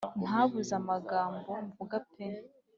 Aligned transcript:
ntabuze 0.23 0.71
amagambo 0.81 1.49
mvuga 1.67 1.95
pe 2.11 2.25